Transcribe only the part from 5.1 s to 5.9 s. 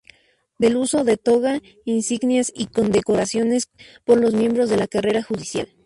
Judicial.